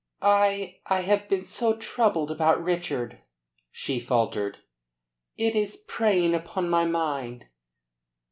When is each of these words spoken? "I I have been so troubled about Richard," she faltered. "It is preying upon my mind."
"I 0.23 0.79
I 0.87 1.01
have 1.01 1.29
been 1.29 1.45
so 1.45 1.75
troubled 1.77 2.31
about 2.31 2.59
Richard," 2.59 3.19
she 3.71 3.99
faltered. 3.99 4.57
"It 5.37 5.53
is 5.53 5.77
preying 5.77 6.33
upon 6.33 6.71
my 6.71 6.85
mind." 6.85 7.45